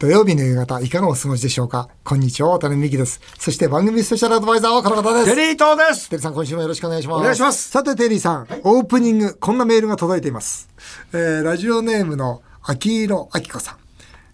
[0.00, 1.90] 土曜日の夕方、いかがお過ごしでしょうか？
[2.04, 3.20] こんにちは、渡辺美希です。
[3.38, 5.34] そして番組スペシャルアドバイザーはこの方です。
[5.36, 7.20] テリー東ですテリーさん、今週もよろしくお願いします。
[7.20, 10.70] お願いしますさて、テリーさん、オープニング、こんなメールが届いています。
[11.12, 13.76] えー、ラジオネームの秋色明子さん。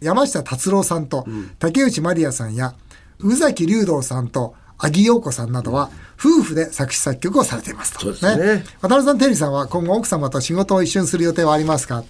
[0.00, 1.26] 山下達郎さんと、
[1.58, 2.76] 竹内まりやさんや、
[3.18, 8.02] 宇崎竜道さんと、阿木陽子さんなどは、夫婦で作詞作曲をされていますと。
[8.02, 12.04] そうですね渡辺さん、テリーさんは今後奥様と仕事を一緒にする予定はありますか？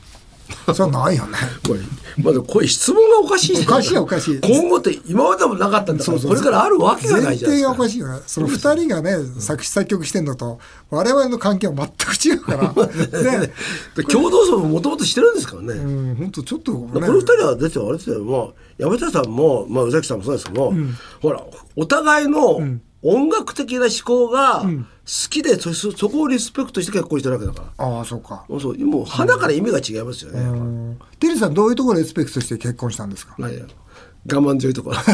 [0.74, 1.38] それはないよね。
[1.66, 1.80] これ
[2.22, 8.22] まだこういう質問がおかしいおかしいおかしい今後って今までもなかったんだからこれからあるわけがな前いじゃない提がおですかかしいよね。
[8.26, 10.58] その二人がね、作詞作曲してんのと、
[10.90, 12.72] 我々の関係は全く違うから。
[13.38, 13.52] ね。
[13.96, 16.88] で共同葬ももともとしてるんですからね、うん、本当ちょっとね。
[16.92, 20.76] この二人は出てあれですよもう山下さんも、まあ、宇崎さんもそうですけども、
[21.20, 21.42] ほら
[21.76, 22.60] お互いの
[23.08, 24.68] 音楽的な思考が好
[25.30, 27.86] きで、そそそこをリスペクトして結婚してるわけだから。
[27.86, 28.44] ああ、そうか。
[28.48, 28.78] もうそう。
[28.78, 30.98] もう花から意味が違いますよね、うん。
[31.20, 33.36] テリーさん、どういうところでリスペクトして結婚したんですか？
[33.38, 33.44] 我
[34.28, 34.96] 慢強いところ。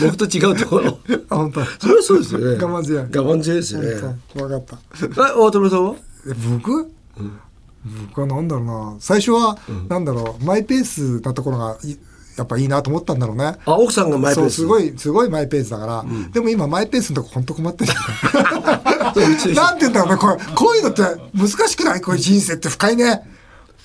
[0.00, 0.98] 僕と違うところ。
[1.28, 1.62] あ、本当。
[1.64, 2.46] それはそうですよね。
[2.64, 3.02] 我慢強い。
[3.02, 3.88] 我慢強いですよね。
[4.34, 4.76] 分かった。
[4.76, 5.94] え大友さんは？
[6.26, 6.90] え僕、
[8.08, 8.96] 僕はなんだろうな。
[9.00, 11.96] 最初は、なんだろう、マイペースなところがい、
[12.40, 13.56] やっぱいいなと思ったんだろうね。
[13.66, 14.56] あ奥さんがマイペース。
[14.56, 17.92] すごいすごいマイペースだから、でも今マイペースのとこ本当困ってる
[19.54, 21.02] なんて言うんだろうねこれこういうのって
[21.34, 22.00] 難しくない？
[22.00, 23.22] こういう人生って深いね。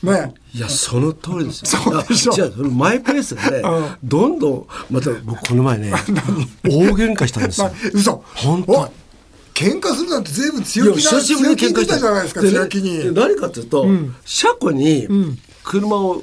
[0.04, 0.34] ね。
[0.54, 1.82] いやその通りですよ。
[1.82, 2.34] そうでしょ。
[2.34, 3.64] いや違うそのマイペースで、
[4.04, 5.92] どんどんまた僕この前ね
[6.64, 8.24] 大喧嘩したんですまよ嘘。
[8.36, 8.90] 本当。
[9.54, 12.00] 喧嘩するなんて随分強気な久しぶりに喧嘩強気に出た。
[12.00, 12.98] じゃないですか強気に。
[13.00, 13.88] で何かというと、
[14.26, 15.08] 車庫に
[15.64, 16.22] 車を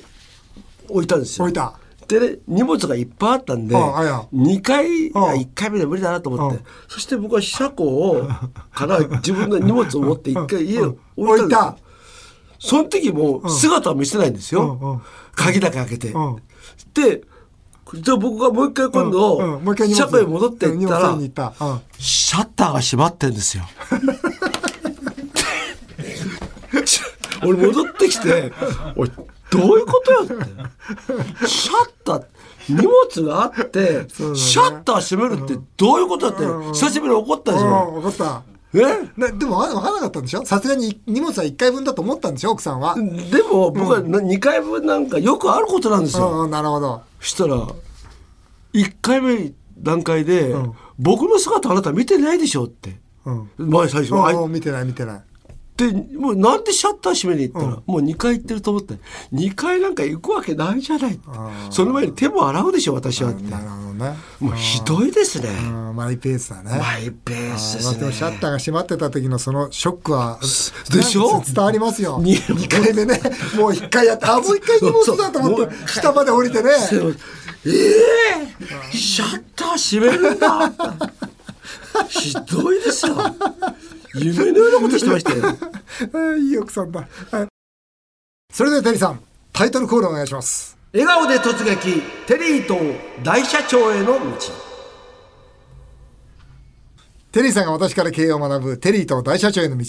[0.88, 1.44] 置いたんですよ。
[1.46, 1.72] 置いた
[2.12, 4.26] でね荷物がいっぱいあったんでああいや。
[4.34, 5.34] 2回いやあ。
[5.34, 8.28] 1回目で無理だなと思ってうんそして僕は車庫を
[8.72, 11.76] から 自分の荷物を持って1回家を置いた
[12.58, 15.02] その時も姿を見せないんですよ、
[15.34, 16.36] 鍵だけ開けて、うん。
[16.94, 17.22] で
[17.94, 19.60] じゃあ僕がもう一回今度、
[19.92, 21.18] 車庫へ戻っていったら
[21.98, 23.64] シャッターが閉まってんですよ。
[27.44, 28.52] 俺戻ってきて
[28.96, 29.10] 「おい
[29.52, 30.34] どういうことよ」って。
[31.46, 32.24] シャッター
[32.68, 38.00] 荷物があって、シャッター閉めるってどういうことだって、久しぶりに怒ったでしうんょ。
[38.00, 38.42] 分かった。
[38.74, 38.78] え？
[39.16, 40.46] ねでも分からなかったんでしょ？
[40.46, 42.52] さすがに荷物は1回分だと思ったんでしょ？
[42.52, 43.30] 奥さんは、うん。
[43.30, 46.44] でも僕はな2回分なんかよくあることなんですよ。
[46.44, 47.02] うん、なるほど。
[47.20, 47.66] そしたら
[48.72, 50.54] 1回目段階で、
[50.98, 52.98] 僕の姿あなた見てないでしょ」って。
[53.26, 53.50] うん。
[53.58, 55.22] 前最初、あいうん見てない見てない
[55.90, 58.94] でもうなんでシャッター閉めに行ったら、もう2回行ってると思って。
[59.32, 61.18] 2回なんか行くわけないじゃない
[61.70, 63.50] その前に手も洗うでしょ私はって。
[63.50, 64.14] なるほどね。
[64.40, 65.48] もうひどいですね。
[65.48, 65.96] うん。
[65.96, 66.78] マイペースだね。
[66.78, 70.38] マイペースであーでもシャッすねターが閉まってた時のそのショックは
[70.92, 71.38] でしょ？
[71.38, 72.18] ね伝わりますよ。
[72.22, 73.20] に2回目ね
[73.56, 76.70] もう1回やってあもう1回荷物だと思って下まで降りてね。
[77.64, 80.72] ええシャッター閉めるんだ。
[82.08, 83.14] ひどいですよ
[84.14, 86.36] 夢のようなことしてましたよ。
[86.36, 87.06] いい奥さんだ。
[87.30, 87.46] はい。
[88.52, 89.20] それではテリーさん
[89.52, 90.76] タイトルコールお願いします。
[90.92, 92.76] 笑顔で突撃テリーと
[93.22, 94.71] 大社長への道
[97.32, 99.86] テリーさんが私から経営を学ぶテリーと大社長への道。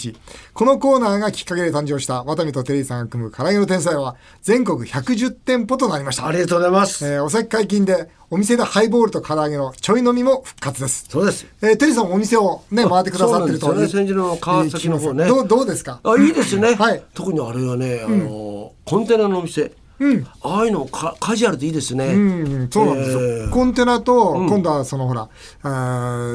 [0.54, 6.26] このコーナーがきっかけで誕生したワタミとテリーさんが組む唐揚げの天才は全国110店舗となりました。
[6.26, 11.06] ありがとうございます、えーお酒解禁でお店でハイボールと唐揚げのちょい飲みも復活です。
[11.10, 11.46] そうです。
[11.60, 13.66] えーテリーさんもお店をね、回ってくださってると。
[13.66, 14.10] そうですよね。
[14.12, 15.26] の川崎の方ね。
[15.26, 16.00] どう、どうですか？
[16.02, 17.02] あいいですね、はい。
[17.12, 19.70] 特にあれはねあの、コンテナのお店、
[20.40, 22.18] ああいうのカカジュアルでいいですね、う
[22.64, 23.20] ん、そうなんですよ。
[23.20, 23.50] えー。
[23.50, 25.28] コンテナと、今度はそのほら、
[25.62, 25.68] あ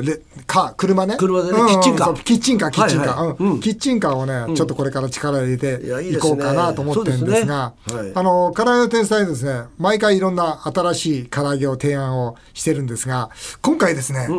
[0.01, 1.17] ーレか、車ね。
[1.17, 2.23] 車でねうんキッチンカー。
[2.23, 3.15] キッチンカー、キッチンカー。
[3.15, 3.51] はいはいうん。
[3.51, 3.59] うん。
[3.59, 8.11] キッチンカーをね、ちょっとこれから力入れていこうかなと思ってるんですが、そうですね。
[8.13, 8.15] はい。
[8.15, 13.29] あの、唐揚げの天才ですね、毎回いろんな新しい唐揚げを提案をしてるんですが、
[13.61, 14.29] 今回ですね、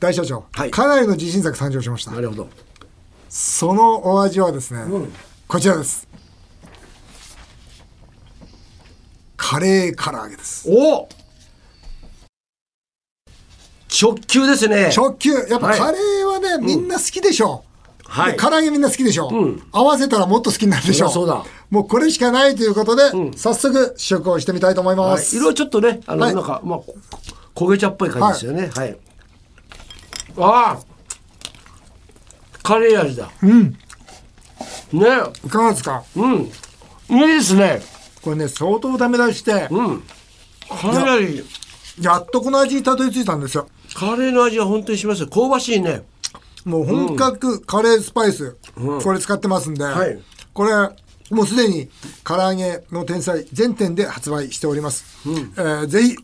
[0.00, 0.70] 大社長、はい。
[0.72, 2.10] かなりの自信作誕生しました。
[2.10, 2.20] な。
[2.20, 2.48] るほど。
[3.28, 4.84] そのお味はですね、
[5.46, 6.11] こちらです。
[9.52, 10.66] カレー唐揚げです。
[10.66, 11.06] お！
[14.00, 14.90] 直球ですね。
[14.96, 15.30] 直球。
[15.30, 15.78] やっぱはい。
[15.78, 17.62] カレーはね、みんな好きでしょ
[18.08, 18.32] う、はい。
[18.32, 19.62] で唐揚げみんな好きでしょう、うん。
[19.70, 21.10] 合わせたらもっと好きになるでしょう。
[21.10, 21.44] そうだ。
[21.68, 23.02] もうこれしかないということで、
[23.36, 26.34] 早速試食をしてみたいと思います、はい、色はちょっとねあの、はい。
[26.34, 26.94] なんかまあこ
[27.54, 28.70] 焦げ茶っぽい感じですよね。
[28.74, 28.96] はい、
[30.38, 30.82] ああ！
[32.62, 33.30] カレー味だ。
[33.42, 33.76] うん。
[34.94, 35.08] ね。
[35.44, 36.02] いかがですか？
[36.16, 36.50] うん。
[37.10, 37.82] いいですね
[38.22, 40.02] これね相当ダメ出して、うん。
[40.68, 41.44] かなり。
[42.00, 43.68] やっとこの味にたどり着いたんですよ。
[43.94, 45.28] カレーの味は本当にしますよ。
[45.28, 46.02] 香ばしいね。
[46.64, 48.56] もう本格カレースパイス、
[49.02, 50.18] これ使ってますんで、はい。
[50.54, 50.72] これ
[51.30, 51.88] もうすでに
[52.24, 56.16] 唐揚げの天才全店で発売しております、えーぜひ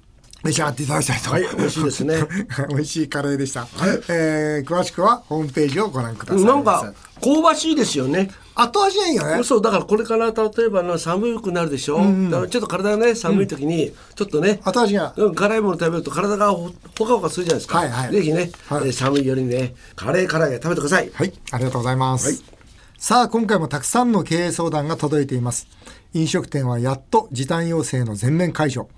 [0.44, 2.14] 召し上がっていただきたいと、はい美味しいですね。
[2.70, 3.66] 美味しいカレーでした、
[4.08, 6.44] えー詳しくはホームページをご覧ください。
[6.44, 8.30] なんか香ばしいですよね。
[8.54, 9.42] 後味がいいよね。
[9.44, 10.32] そうだからこれから例
[10.66, 11.98] えばな寒くなるでしょ、
[12.30, 15.12] だからちょっと体がね寒い時にちょっとね、後味が。
[15.16, 18.12] うん辛いもの食べると体がほほかほかするじゃないですか、はいはい。
[18.12, 18.86] ぜひね、はい。
[18.86, 21.10] えー寒い夜にねカレー唐揚げ食べてください。
[21.12, 22.42] はい、ありがとうございます。
[22.96, 25.68] さあ、今回もたくさんの経営相談が届いています。
[26.14, 28.88] 飲食店はやっと時短要請の全面解除。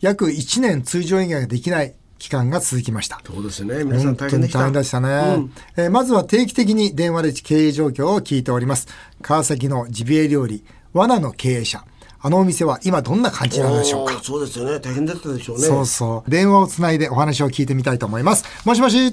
[0.00, 3.20] 約1年通常営業ができない期間が続きました。
[3.24, 8.88] そうですね皆さん大変でした大変でしたね、えーまずは定期的に電話で経営状況を聞いております。
[9.22, 11.84] 川崎のジビエ料理、罠の経営者。
[12.20, 14.20] あのお店は今どんな感じなのでしょうか？
[14.22, 16.30] そうですよね大変だったでしょうねそうそう。
[16.30, 18.44] 電話をつないでお話を聞いてみたいと思います。
[18.66, 19.06] もしもし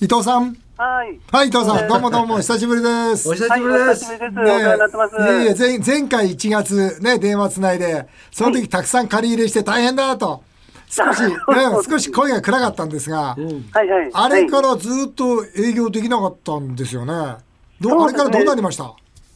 [0.00, 1.18] 伊藤さんはい。
[1.32, 1.88] はい、伊藤さん。
[1.88, 3.28] どうもどうも、 久しぶりです。
[3.28, 4.54] お久しぶりです、久しぶりです。
[4.54, 5.16] お世話になってます。
[5.16, 10.40] いえいえ前前回1月ね電話つないでその時たくさん借り入れして大変だと
[10.88, 11.30] 少し、 ね、
[11.84, 13.36] 少し声が暗かったんですが、は
[13.82, 14.10] いはい。
[14.12, 17.38] あれかはいらずっと営業できなかったんですよね。
[17.80, 18.84] どうですねれからどうなりました？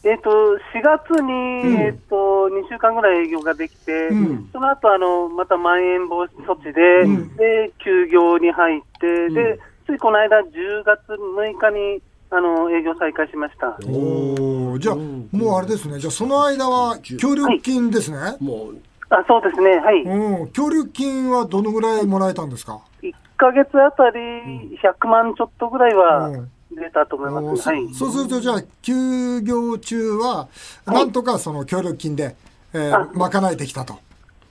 [0.05, 4.09] えっ、と、4月に、えっ、と、2週間ぐらい営業ができて、
[4.53, 7.07] その後、あの、またまん延防止措置で、
[7.37, 13.77] で、休業に入って、で、ついこの間、10月6日に、あの、営業再開しました。
[13.87, 18.77] おおじゃあもうあれですねじゃあその間は協力金ですね、もう
[19.11, 19.77] あ、そうですね。
[19.79, 20.03] はい。
[20.03, 27.69] うん協力金はどのぐらいもらえたんですか？1ヶ月あたり100万ちょっとぐらいはうん出たと思います。
[27.69, 27.87] はい。
[27.93, 30.49] そそうするとじゃあ休業中は
[30.87, 32.35] なんとかその協力金で、
[32.73, 33.99] えーあ賄えてきたと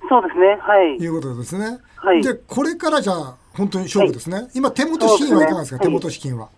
[0.07, 0.59] そうですね。
[0.61, 0.97] はい。
[0.97, 1.79] いうことですね。
[1.95, 4.47] はいでこれからじゃあ本当に勝負ですね。
[4.53, 6.49] 今手元資金はいかがですか、すね手元資金は。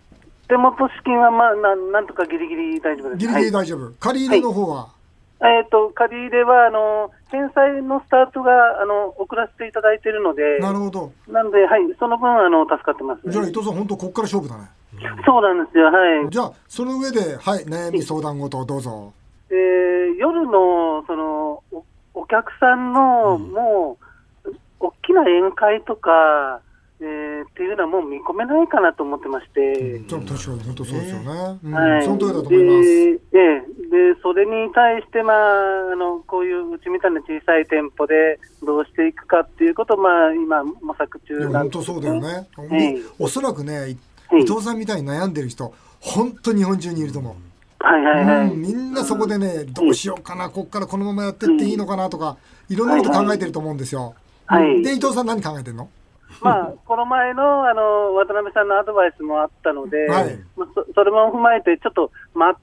[0.48, 3.18] 手元資金は、まあ、なんなんとかギリギリ大丈夫です。
[3.18, 3.92] ギリギリ大丈夫。
[3.98, 4.88] 借り入れの方は、
[5.40, 11.12] はい、えっ、と、借り入れは、あの、返済のスタートが、あの、遅らせていただいているので、なるほど。
[11.28, 13.30] なんで、はい、その分、あの、助かってます。
[13.30, 14.70] じゃあ伊藤さん本当ここから勝負だね。
[15.26, 16.30] そうなんですよ、はい。
[16.30, 19.12] じゃあその上ではい悩み相談事をどうぞ。
[19.50, 23.98] えー夜の、その、おお客さんの、も
[24.44, 26.60] う、大きな宴会とか、
[27.00, 31.58] えーっていうのはもう見込めないかなと思ってまして、じゃあ確かに本当そうですよね。
[31.64, 31.72] うん。
[31.72, 32.88] はい、その通りだと思います。
[32.88, 33.74] で、ええ。
[34.14, 42.48] でそれに対して、まあ、あのこういううちみたいな小さい店舗でどうしていくかっていうことを、まあ、今、模索中なんです、そうだよね。
[42.56, 43.96] はいおそらくね
[44.32, 47.34] 伊藤さんみたいに悩んでる人本当日本中にいると思う。
[47.84, 48.50] はいはいはい。
[48.50, 48.60] うん。
[48.62, 52.36] みんなそこでね、どうしようかな、こっからこのままやってっていいのかなとか、
[52.68, 54.14] いろんなこと考えてると思うんですよ。
[54.46, 54.82] はい。
[54.82, 55.88] で、伊藤さん何考えてんの？
[56.42, 60.38] まあ、この前のあの渡辺さんのアドバイスもあったので、はい。
[60.56, 62.10] まあ、そそれも踏まえて、ちょっと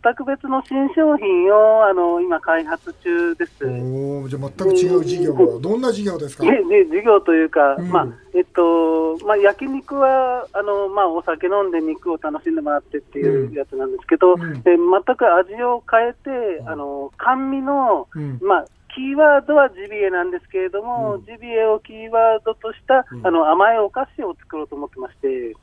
[0.03, 3.65] 全く別の新商品をあの今、開発中です。
[3.65, 5.59] おお、じゃあ全く違う事業。
[5.59, 6.43] どんな事業ですか？
[6.43, 7.89] で で事業というか、うん。
[7.89, 14.41] まあえっとまあ、焼肉はあの、まあ、お酒飲んで肉を楽しんでもらってっていうやつなんですけど、うん。
[14.57, 18.39] え全く味を変えて、あの甘味の、うん。
[18.41, 18.65] まあ、
[18.95, 25.55] キーワードはジビエなんですけれども、ジビエをキーワードとした、あの甘いお菓子を作ろうと思ってまして。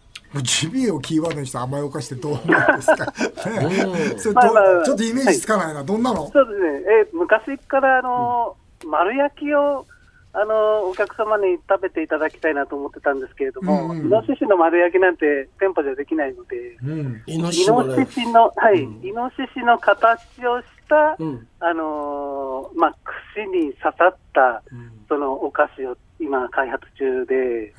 [0.42, 6.30] ジビエをキーワードにした甘いお菓子ってどうなんですか、ちょっとイメージつかないな、どんなの？
[6.30, 6.68] そうですね、
[7.10, 9.86] えー昔からあの、丸焼きを
[10.34, 14.06] あのお客様に食べていただきたいなと思ってたんですけれども、うんうん。
[14.06, 17.22] イノシシの丸焼きなんて店舗じゃできないので、うん。
[17.26, 20.77] イノシイシの、はい、イノシシの形をした、
[21.18, 21.48] うん。
[21.60, 22.96] あのーまあ、
[23.34, 24.62] 串に刺さった、
[25.08, 27.72] そのお菓子を今開発中で、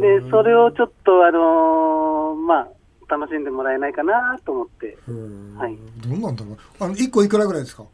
[0.00, 2.68] で、それをちょっと、あのーまあ、
[3.08, 4.96] 楽しんでもらえないかなと思って、
[5.58, 5.76] はい。
[6.06, 6.56] どうなんだろう。
[6.80, 7.84] あの、1個いくらぐらいですか？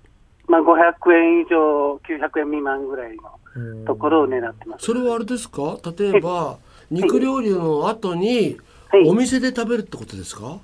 [0.48, 4.84] まあ、500円以上、900円未満ぐらいのところを狙ってます。
[4.86, 5.78] それはあれですか？
[5.98, 6.58] 例えば
[6.90, 8.58] 肉料理の後に
[8.90, 9.08] はい。
[9.08, 10.58] お店で食べるってことですか？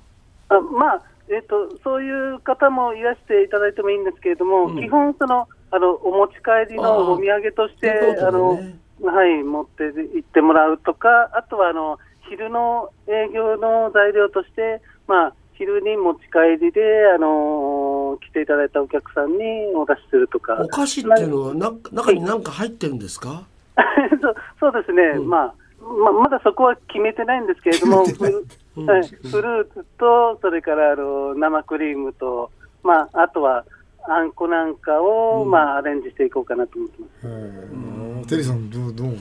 [0.49, 4.79] あまあ、えっ、と、そういう方もいらしていただいてもいいんですけれども、うん。
[4.79, 8.59] 基本その、あの、お持ち帰りのお土産として、あーテイクアあの
[9.03, 16.81] はい、持って行ってもらうとか、あとは、あの、昼の営業の材料として、まあ、昼に持ち帰りで、
[17.15, 19.43] あの来ていただいたお客さんに
[19.75, 20.55] お出しするとか。
[20.61, 23.43] お菓子っていうのはな中に何か入ってるんですか？
[24.21, 25.53] そうそうですね、まあ
[25.87, 28.45] ま、まだそこは決めてないんですけれども、フル
[28.85, 32.51] はい、フルーツと、それからあの生クリームと、
[32.83, 33.65] まあ、あとは
[34.07, 38.27] あんこなんかを、まあ、アレンジしていこうかなと思ってます。
[38.27, 39.11] テリーさん、どう、どうい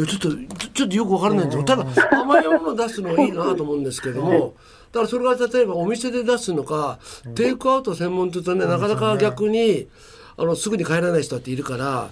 [0.00, 0.30] やちょっと
[0.74, 1.64] ちょっとよくわからないんですよ。
[1.64, 4.54] ただ甘いものを出すのはいいなと思うんですけども
[4.92, 6.98] だからそれが例えばお店で出すのか
[7.34, 9.88] テイクアウト専門というとねなかなか逆に
[10.36, 12.10] あのすぐに帰らない人だっているから、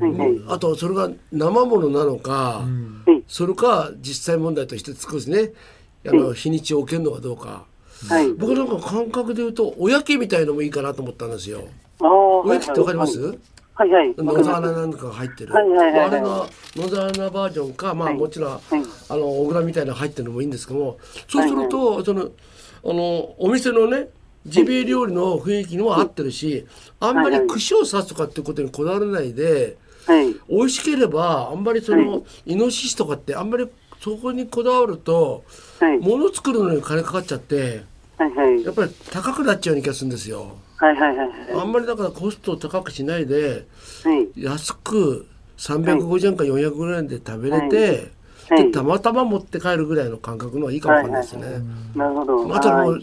[0.00, 0.40] はいはい。
[0.48, 2.64] あとそれが生ものなのか、は
[3.08, 5.52] いそれか実際問題として少しね。
[6.06, 7.66] あの日にちを置けるのかどうか。
[8.08, 8.32] はい。
[8.32, 11.64] 僕なんか感覚で言うとおやきみたいのもいいかなと思ったんですよ。
[11.98, 13.20] おやきってわかります、
[13.74, 14.08] はいはい。
[14.16, 15.92] わ野沢菜なんかが入ってる、はいはいはい。
[15.92, 16.46] はいあれが
[16.76, 18.16] 野沢菜バージョンか、まあ、はい。
[18.16, 18.60] もちろん、はい。
[19.10, 22.28] あの小倉みたいなの入ってるのもいいんですけどもそうすると、そのあ
[22.86, 24.08] のお店のね
[24.46, 26.66] ジビエ料理の雰囲気にも合ってるし、
[26.98, 30.34] あんまり串を刺すとかってことにこだわらないで、はい。
[30.48, 33.68] 美味しければあんまりその、イノシシとかってあんまり
[34.00, 35.44] そこにこだわると
[35.78, 35.98] はい。
[35.98, 37.84] 物作るのに金かかっちゃって
[38.16, 38.64] はいはい。
[38.64, 40.56] やっぱり高くなっちゃうような気がするんですよ。
[40.76, 41.30] はいはいはい。
[41.60, 43.66] あんまりだからコストを高くしないで
[44.04, 44.28] はい。
[44.42, 45.26] 安く
[45.58, 48.10] 350円か400円で食べれて、はい
[48.56, 51.62] でたまたま持って帰るぐらいの感覚のがいいかもわかんないですね。
[51.94, 52.56] なるほど。
[52.56, 52.98] あとも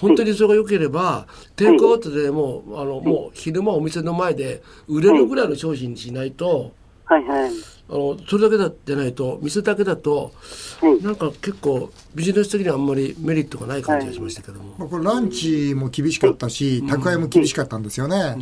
[0.00, 1.26] 本当にそれが良ければ、
[1.56, 6.72] テイクアウトでもうあのもう昼間お店の前で売れるぐらいの商品にしないと、
[7.04, 7.50] はいはい。
[7.90, 10.32] あのそれだけだじゃないと店だけだと
[10.80, 11.02] はい。
[11.02, 14.74] なんか結構ビジネス的にはあんまりメリットがない感じがしましたけども。
[14.78, 18.36] まあ、これランチも厳しかったし、宅配も厳しかったんですよね。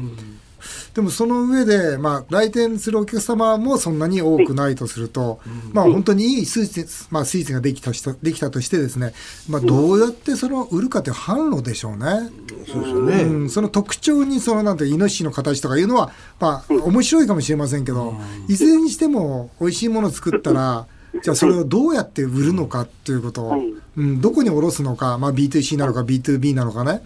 [0.94, 5.40] でもその上で、まあ、来店するお客様もそんなに多くないとすると、
[5.72, 9.12] まあ本当にいいスイーツ、まあスイーツができた人できたとしてですね、
[9.48, 12.30] まあどうやってその売るかという販路でしょうね。
[12.66, 13.22] そうですよね。
[13.22, 18.14] うん、その特徴にそのなんてイノシシの形とかいうのは、まあ面白いかもしれませんけど、
[18.48, 20.86] いずれにしても美味しいものを作ったら、
[21.22, 23.74] じゃあそれをどうやって売るのかっていうことを、はい。
[23.96, 27.02] うん、どこに卸すのか、まあ B2C なのか B2B なのかね、はい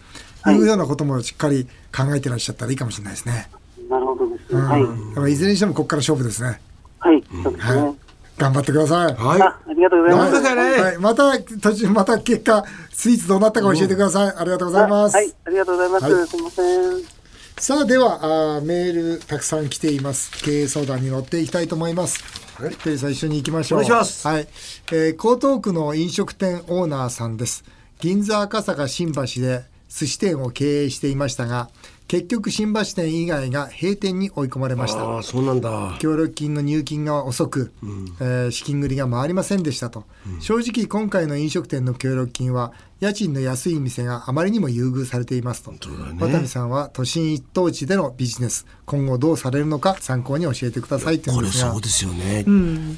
[0.49, 3.51] いうようなこともしっかり考えてらっしゃったらいいかもしれないですね。
[3.89, 4.55] なるほどです。
[4.55, 4.69] うん、
[5.15, 5.33] はい。
[5.33, 6.61] いずれにしてもここから勝負ですね。
[6.99, 7.23] はい。
[7.43, 7.95] そうですはいね。。
[8.39, 9.15] 頑張ってください。
[9.15, 9.43] はい。
[9.43, 10.83] あ、ありがとうございます。
[10.83, 14.35] はい、また途中また結果スイーツどうなったか教えてください。
[14.37, 15.17] ありがとうございます。
[15.17, 15.35] はい。
[15.45, 16.15] ありがとうございます。
[16.15, 17.21] はいすみません。
[17.61, 24.49] さあではあーメールたくさん来ています経営相談に乗っていきたいと思いますはいテリーさん一緒に行きましょうお願いしますはい、
[24.93, 27.63] えー江東区の飲食店オーナーさんです
[27.99, 31.69] 銀座赤坂新橋で寿司店を経営していましたが
[32.09, 35.05] 結局新橋店以外が閉店に追い込まれました。
[35.05, 35.97] ああそうなんだ。
[36.01, 37.73] 協力金の入金が遅く、
[38.21, 40.07] えー資金繰りが回りませんでしたと、
[40.41, 45.79] 正直今回の飲食店の協力金は家賃の安い店があまりにも優遇されていますと、ね。
[46.19, 48.67] 渡辺さんは都心一等地でのビジネス。
[48.85, 52.45] 今後どうされるのか参考に教えてくださいってこれそうですよね、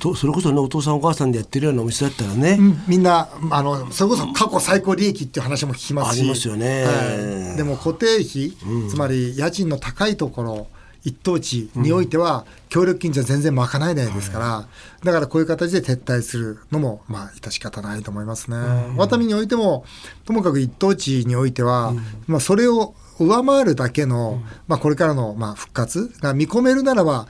[0.01, 2.83] とそれこそねお父さんお母さんでやってるようなお店だったらね、うん。
[2.89, 6.21] みんなあのそれこそ過去最高利益っていう話も聞きますし。
[6.21, 6.85] ありますよね。
[6.85, 7.57] はい。
[7.57, 8.53] でも固定費、
[8.91, 10.67] つまり家賃の高いところ
[11.05, 14.69] 一等地においては協力金じゃ全然賄えないですから、
[15.03, 18.57] だからこういう形で撤退するのもまあ致し方ないと思いますね。
[18.97, 19.85] ワタミにおいても
[20.25, 21.93] ともかく一等地においては、
[22.27, 27.27] まあそれを上回るだけの、まあこれからのまあ復活が見込めるならば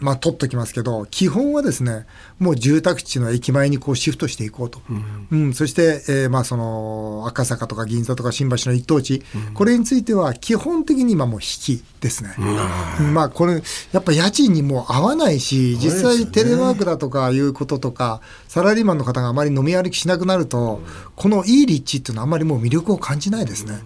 [0.00, 2.06] まあ、取っときますけど、基本はですね、
[2.38, 4.80] もう住宅地の駅前にこうシフトしていこうと。
[5.30, 9.22] うん、そして、えーまあ、その、赤坂とか銀座とか新橋の一等地、
[9.54, 12.34] これについては基本的に今もう引きですね。
[12.38, 13.14] うん。
[13.14, 20.80] まあ、これ、やっぱ家賃にもう合わないし、実際テレワークだとかいうこととか、サラリーマンの方があまり飲み歩きしなくなると、
[21.16, 23.78] このいい立地っていうのはあんまりもう魅力を感じないですね。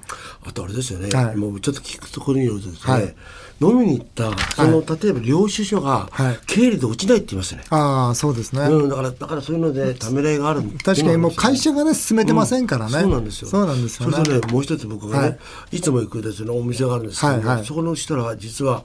[0.45, 1.37] あとあれですよね、はい。
[1.37, 3.15] もうちょっと聞くところによるとですね、はい。
[3.61, 8.63] 飲みに行ったその、例えば領収書がはい経理で落ちないって言いますね、ああ、そうですね。
[8.63, 12.93] うん、だからだからそういうのでためらいがある確かにもう会社がね、進めてませんからね。
[12.93, 13.49] そうなんですよ。
[13.49, 14.17] そうなんですよね。
[14.17, 15.35] それとね、もう一つ僕がね、、は
[15.71, 18.85] いつも行くですね、お店があるんですけど、はいはいそこの人らは実は、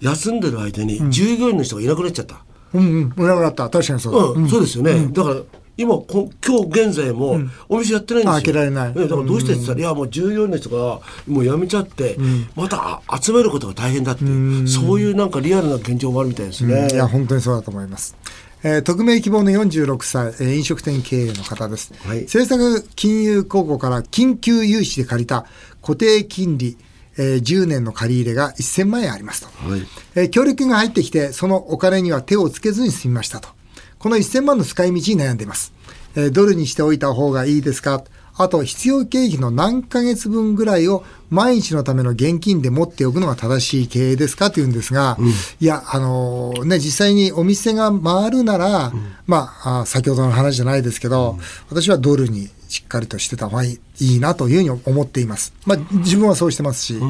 [0.00, 2.42] 休んでる間に従業員の人がいなくなっちゃった。
[2.74, 3.68] うんうん、裏があった。
[3.68, 4.40] 確かにそうだ。
[4.40, 5.08] うん、そうですよね。
[5.08, 5.36] だから、
[5.78, 8.30] 今こ、今日現在も、お店やってないんですよ。
[8.32, 12.18] あ開けられないねだからどうしてって言ったら、いや、もう従業員の人が、もう辞めちゃって、
[12.56, 16.88] またあ集めることが大変だっていう、そういうなんかリアルな現状もあるみたいですね。
[16.92, 18.16] いや、本当にそうだと思います。
[18.64, 21.92] えー匿名希望の46歳、えー飲食店経営の方です。
[22.04, 25.46] はい政策金融公庫から緊急融資で借りた
[25.80, 26.76] 固定金利、
[27.18, 29.68] えー10年の借り入れが1000万円ありますと。
[29.70, 29.82] はい
[30.16, 33.48] えー協力金が入ってきて、そのお金には手をつけずに済みましたと。
[33.98, 35.72] この1000万の使い道に悩んでいます。
[36.16, 38.02] えードルにしておいた方がいいですか？
[38.40, 44.52] あと、必要経費の何ヶ月分ぐらいを毎日のための現金で持っておくのが正しい経営ですか？
[44.52, 45.18] というんですが、
[45.60, 48.92] いや、あのーね、実際にお店が回るなら、
[49.26, 51.36] まああ、先ほどの話じゃないですけど、
[51.68, 55.52] 私はドルにしっかりとしてた方がいいいいなというふうに思っています。
[55.66, 57.00] まあ、自分はそうしてますし、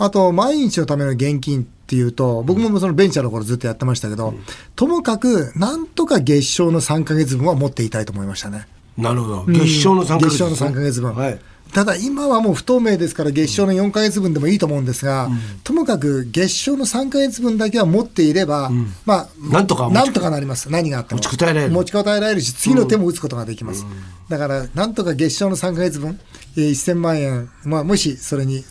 [0.00, 4.32] あと、毎日のための現金っていうと、僕もそのベンチャーの頃ずっとやってましたけど、
[4.74, 8.66] ともかく、なんとか月賞の3ヶ月分は持っていたいと思いましたね。
[8.96, 9.44] なるほど。
[9.46, 11.14] 月賞の3ヶ月、月賞の3ヶ月分。
[11.14, 11.38] はい。
[11.72, 15.28] ただ今はもう不透明ですから月賞の4か月分でもいいと思うんですが、
[15.62, 18.70] ともかく月賞の3か月分だけは持っていれば、
[19.04, 20.70] まあ、なんとかなんとかなります。
[20.70, 21.20] 何があっても。
[21.20, 23.84] 持ちこたえられる持ちこたえられるし、次の手も打つことができます。
[24.28, 26.18] だから、なんとか月賞の3か月分、
[26.56, 28.64] えー1000万円、まあ、もしそれに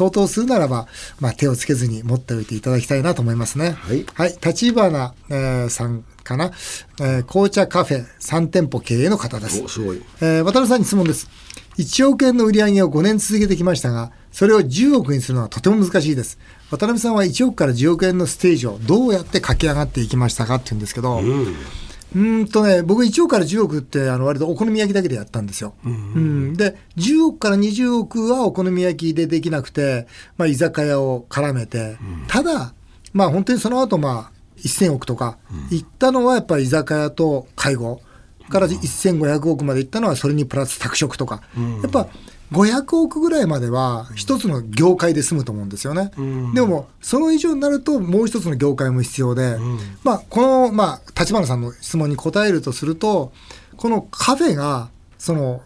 [0.00, 0.88] 相当するならば、
[1.20, 3.72] まあ、手をつけずに持っておいていただきたいなと思いますね。
[3.72, 4.38] はいはい。
[4.42, 6.52] 立花、えーさんかな、
[7.00, 9.62] えー紅茶カフェ3店舗経営の方です。
[9.62, 11.28] おすごいえー渡辺さんに質問です。
[11.76, 16.38] 1億円の売り上げを5年続けてきましたが、それを10億にするのはとても難しいです。
[16.70, 25.74] 渡辺さんは1億から10億円のステージをどうやって駆け上がっていきましたかって言うんですけど、うーんとね、僕1億から10億ってあの割とお好み焼きだけでやったんですよ。
[25.84, 26.54] うん。
[26.54, 32.74] で、10億から20億はお好み焼きでできなくて、まあ、居酒屋を絡めて、ただ、
[33.12, 35.38] まあ本当にその後まあ1000億とか
[35.70, 38.00] 行ったのはやっぱり居酒屋と介護
[38.48, 41.42] から1500億まで行ったのはそれにプラス宅食とか、
[41.82, 42.08] やっぱ
[42.52, 46.10] 500億ぐらいまでは一つの業界で済むと思うんですよね。
[46.54, 49.56] でもその以上になるともう一つの業界も必要で、
[50.02, 53.32] まあこのまあ立花さんの質問に答えるとすると
[53.76, 54.88] このカフェが
[55.18, 55.62] その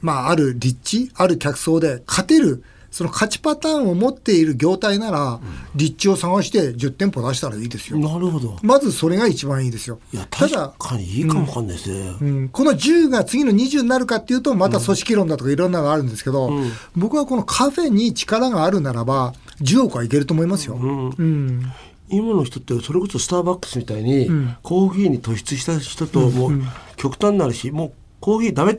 [0.00, 5.40] まあ、ある立地、ある客層で勝てる、その勝ちパターンを持っている業態なら、
[5.74, 7.98] 立地を探して10店舗出したらいいですよ。
[7.98, 8.58] なるほど。
[8.62, 10.00] まずそれが一番いいですよ。
[10.12, 12.48] いやただ確、かにいいかもわかんないですね、うん。
[12.48, 16.50] この10が次の20になるかっていうと、また組織論だとかいろんなのがあるんですけど、
[16.96, 20.74] 僕はこのカフェに力があるならば、10億はいけると思いますよ。
[20.74, 20.86] う
[21.22, 21.72] ん。
[22.08, 24.28] 今の人ってそれこそスターバックスみたいに
[24.62, 26.60] コーヒーに突出した人ともう
[26.96, 28.74] 極端になるしもうコーヒーダメ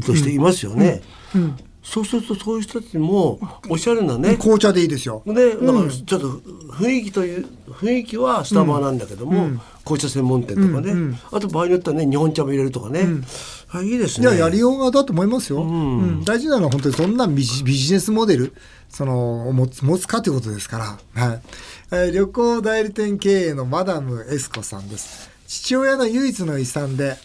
[0.00, 1.00] としていますよね。
[1.84, 3.38] そうするとそういう人たちも
[3.68, 5.22] おしゃれなね紅茶でいいですよ。
[5.26, 6.28] でだからちょっと
[6.72, 13.06] 雰囲気という雰囲気はスタバなんだけども、紅茶専門店とかね、あと場合によってはね日本茶も入れるとかね、
[13.70, 14.28] あいいですね。
[14.28, 15.62] いや、やりようがだと思いますよ。
[15.62, 16.24] うん。
[16.24, 18.54] 大事なのは本当にそんなビジビジネスモデル、
[18.88, 20.78] その、持つ持つかということですか
[21.14, 21.20] ら。
[21.22, 21.42] はい。
[21.90, 25.30] えー旅行代理店経営のマダムエスコさんです。
[25.46, 27.16] 父親の唯一の遺産で、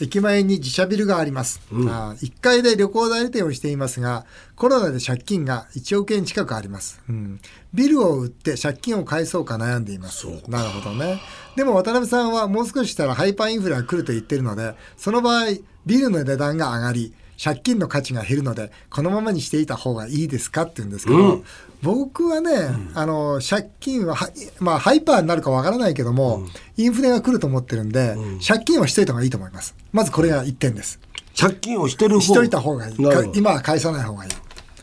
[0.00, 1.60] 駅前に自社ビルがあります。
[1.72, 7.00] あ1階で旅行代理店をしていますが、コロナで借金が1億円近くあります。
[7.08, 7.40] うん、
[7.74, 10.26] ビルを売って借金を返そうか悩んでいます。
[10.48, 11.20] なるほどね。
[11.56, 15.46] でも渡辺さんはもう少ししたらハイパーインフレが来ると言ってるので、その場合、
[15.86, 21.44] ビルの値段が上がり、借金の価値が減るので、このままにしていた方がいいですかって言うんですけど、
[21.82, 22.50] 僕はね、
[22.94, 26.42] あの、借金はは、まあ、ハイパーになるかわからないけども、
[26.76, 29.76] インフレが来ると思ってるんで、借金はしといた方がいいと思います。
[29.92, 30.98] まずこれが1点です。
[31.38, 32.96] 借金をしてる方しといた方がいい。
[33.34, 34.30] 今は返さない方がいい。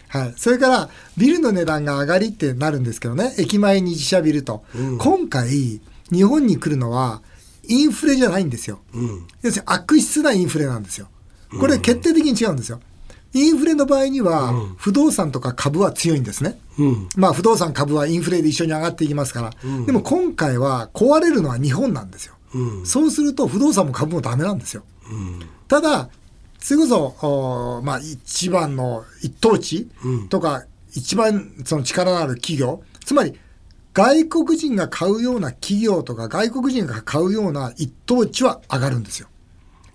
[0.07, 0.33] はい。
[0.37, 4.63] それから、ビルの値段が上がりってなるんですけどね、駅前に自社ビルと。
[4.97, 7.21] 今回、日本に来るのは、
[7.67, 8.79] インフレじゃないんですよ。
[9.41, 11.09] 要するに悪質なインフレなんですよ。
[11.59, 12.79] これ決定的に違うんですよ。
[13.33, 16.57] インフレの場合には、不動産とか株は強いんですね。
[17.17, 19.51] まあ、不動産株はインフレで一緒に上がっていきますから。
[19.85, 22.35] でも今回は壊れるのは日本なんですよ。
[22.85, 24.83] そうすると不動産も株もダメなんですよ。
[25.67, 26.09] ただ、
[26.59, 29.89] それこそ、おまあ、一番の一等地
[30.29, 30.63] とか、
[30.93, 33.37] 一番その力のある企業、つまり、
[33.93, 39.27] 外国人が買うような企業とか、外国人が買うような一等地は上がるんですよ。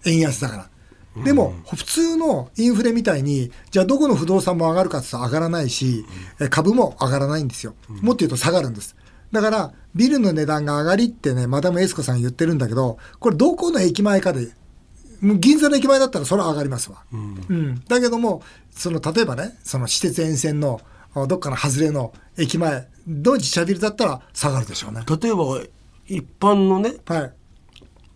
[0.07, 0.70] 円安だから。
[1.17, 6.05] でも、普通のインフレみたいに、じゃあどこの不動産も上がるかって言ったら上がらないし、
[6.41, 7.75] え株も上がらないんですよ。
[7.89, 8.95] もっと言うと下がるんです。
[9.33, 14.53] だから、ビルの値段が上がりってね、マダムエスコさん言ってるんだけど、これどこの駅前かで
[15.21, 17.05] もう銀座の駅前だったらそれは上がりますわ。
[17.13, 20.81] うんだけども、その例えばね、その私鉄沿線の
[21.15, 25.03] あどっかの外れの駅前の自社ビルだったら下がるでしょうね。
[25.21, 25.61] 例えば
[26.07, 27.33] 一般のねはい。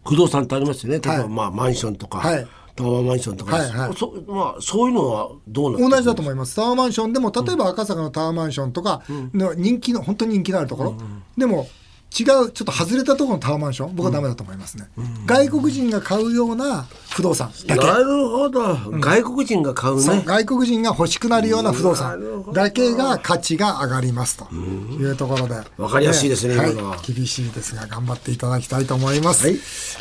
[0.06, 2.46] 不動産ってありますよね例えば、はいまあマンションとか、はい
[2.76, 3.96] タワーマンションとか、はいはい。
[3.96, 6.56] そまあ、そういうのはどうなって同じだと思います。
[6.56, 10.96] タワーマンションでも、例えば赤坂のタワーマンションとかの人気の、本当に人気のあるところ、
[11.36, 11.68] でも、
[12.16, 14.84] 違う、ちょっと外れたところのタワーマンション、僕はダメだと思いますね。
[15.26, 17.84] 外国人が買うような不動産だけ。
[17.84, 20.22] なるほど、外国人が買うね。
[20.24, 25.56] 外国人が欲しくなるような不動産だけが価値が上がりますというところで。
[25.76, 27.12] わかりやすいですねはい。
[27.12, 29.48] 厳しいですが頑張っていただきたいと思います。
[29.48, 29.58] はい。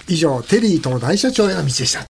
[0.08, 2.13] 以上、テリーと大社長への道でした。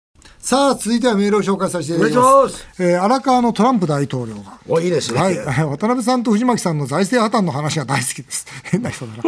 [0.46, 2.28] さあ、続いてはメールを紹介させていただきます。
[2.28, 4.60] ますえー荒川のトランプ大統領が。
[4.68, 5.36] おいいですね、はい。
[5.42, 8.46] 渡辺さんと藤巻さんの財政破綻の話が大好きです。
[8.62, 9.22] 変な人だな。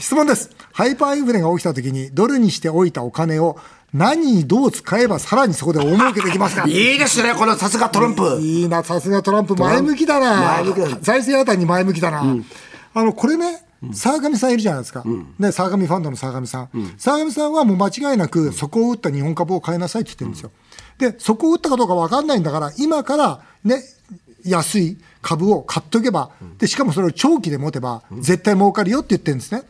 [0.00, 0.48] 質問です。
[0.72, 3.58] ハイパーインフレが起きた時に、ドルにしておいたお金を
[3.92, 6.64] 何にどう使えばさらにそこで大儲けできますか？
[6.66, 10.40] いいですねこのさすがトランプいいな、さすがトランプ、前向きだな。
[10.40, 12.24] 前向きだ財政破綻に前向きだな。
[12.94, 15.04] あの、これね、沢上さんいるじゃないですか。
[15.38, 16.68] ね、沢上ファンドの沢上さん。
[16.98, 20.50] 沢上さんはもう間違いなく、そこを打った日本株を買いなさいって言ってるんですよ。
[20.98, 23.82] で、そこを打ったかどうかわかんないんだから、今からね、
[24.44, 29.62] 安い株を買っとけば、で、しかもそれを長期で持てば、絶対儲かるよって言ってるんですね。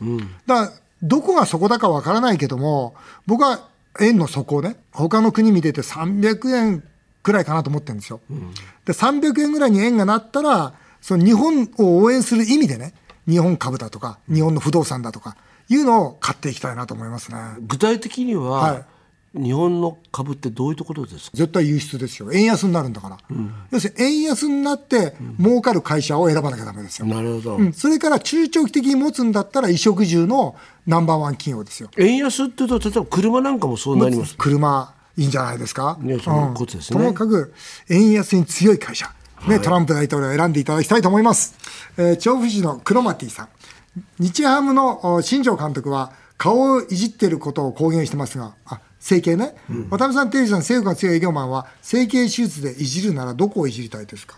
[0.46, 0.72] だから、
[1.02, 2.94] どこがそこだかわからないけども、
[3.26, 3.68] 僕は
[4.00, 6.82] 円の底ね、他の国見てて300円
[7.22, 8.20] くらいかなと思ってるんですよ。
[8.84, 12.94] で、300円ぐらいに円がなったら、その日本を応援する意味でね、
[13.28, 15.36] 日本株だとか、日本の不動産だとか、
[15.68, 17.38] いうのを買っていきたいなと思いますね。
[17.60, 18.84] 具体的には、はい
[19.34, 21.38] 日本の株ってどういうところですか？
[21.38, 22.30] 絶対輸出ですよ。
[22.32, 23.16] 円安になるんだから。
[23.70, 27.06] 要するに円安になって儲かる会社を選ばなきゃダメですよ。
[27.06, 30.54] なるほど、うん、それから中長期的に持つんだったら衣食住の
[30.86, 31.88] ナンバーワン企業ですよ。
[31.96, 35.96] 円安っていうと例えば車なんかもそうなります車、いいんじゃないですか？
[36.02, 37.54] ねそのことですねともかく、
[37.88, 39.10] 円安に強い会社、
[39.48, 41.54] ね、トランプ大統領を選んでいただきたいと思います。
[41.96, 43.48] えー調布市のクロマティさん。
[44.18, 49.54] 日ハムのお新庄監督は、顔をいじってることを公言してますが、あ、整形ね。
[49.90, 54.36] 渡辺さん、テリーさん、性欲が強い営業マンは、整形手術でいじるならどこをいじりたいですか？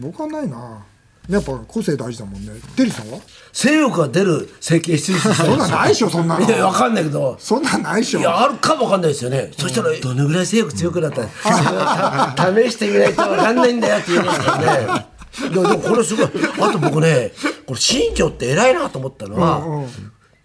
[0.00, 0.84] 僕はないな
[1.28, 2.52] やっぱ個性大事だもんね。
[2.74, 3.18] テリーさんは？
[3.52, 5.34] 性欲が出る整形手術した。
[5.34, 6.46] そんなんないでしょ、そんなの。
[6.46, 6.48] い。
[6.48, 7.36] やわかんないけど。
[7.38, 8.20] そんなんないでしょ。
[8.20, 8.22] い。
[8.22, 11.22] やあるかもわかんないですよね、そしたらどのぐらい性欲強くなった？
[11.22, 15.08] らた試してみないとわかんないんだよって言うんですからね。
[15.40, 16.26] いやでもこれすごい。
[16.60, 17.32] あと僕ね
[17.66, 19.86] これ新庄って偉いなと思ったのは、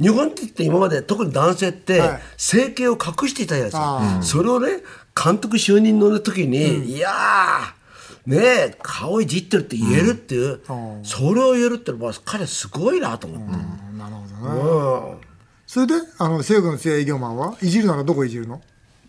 [0.02, 2.19] 日本って今まで特に男性ってはい。
[2.36, 4.84] 整形を隠していたじゃないですあか、それをね
[5.15, 7.83] 監督就任の時に、いやー
[8.26, 10.62] ねえ顔いじってるって言えるっていう、
[11.04, 13.52] それを言えるってのは彼すごいなと思って、
[13.98, 15.28] なるほどね。
[15.68, 17.58] それで、あの、性欲の強い営業マンは？
[17.62, 18.62] いじるならどこいじるの？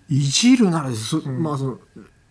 [0.08, 1.78] いじるならそ、まあその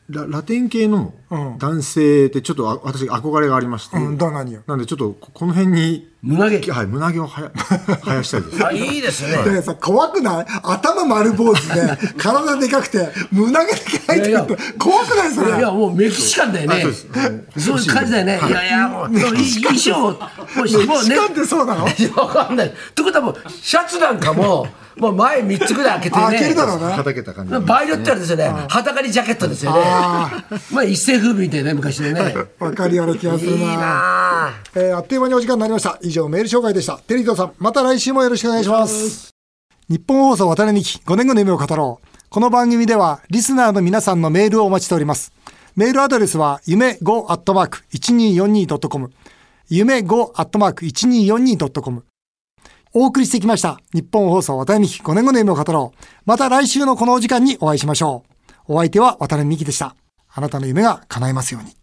[0.09, 1.57] ララテン系のうん。
[1.57, 4.63] 男性ってちょっとあ私憧れがありまして、うん、だ何よ？
[4.67, 7.51] なんでちょっとここの辺に胸毛はい胸毛をはや
[8.05, 10.45] 生やしたいですあいいですねでさ、怖くない？
[10.63, 15.57] 頭丸坊主で、体でかくて、胸毛だけ入ってる怖くないそれ。
[15.57, 16.85] いやもうメキシカンだよね。
[17.57, 18.39] そういう感じだよね。
[18.47, 20.19] いやいやもうい衣装もうも
[20.61, 20.69] うね。
[20.69, 21.87] 時間ってそうなの？
[21.89, 22.67] いやわかんない。
[22.67, 26.23] ってことはもうシャツなんかももう前三つぐらい開けてね。
[26.23, 26.85] あ開けるだろうね。
[26.85, 29.79] はたけた感じ場合によってはですよね、裸にジャケットですよね。
[30.71, 32.33] まあ一世風靡みたいなね昔のね。
[32.59, 34.51] わかるような気がするいいな。
[34.75, 35.97] えーあっという間にお時間になりました。
[36.13, 36.97] 上、メール紹介でした。
[36.99, 39.31] テリトさん、また来週もよろしくお願いします。
[39.89, 42.07] 日本放送渡辺美希5年後の夢を語ろう。
[42.29, 45.33] この番組では、リスナーの皆さんのメールをお待ちしております。
[45.75, 49.11] メールアドレスは、夢 5-1242.com。
[49.69, 52.05] 夢 5-1242.com。
[52.93, 53.79] お送りしてきました。
[53.91, 55.99] 日本放送渡辺美希5年後の夢を語ろう。
[56.25, 58.23] また来週のこのお時間にお会いしましょ
[58.67, 58.73] う。
[58.73, 59.95] お相手は渡辺美希でした。
[60.31, 61.82] あなたの夢が叶いますように。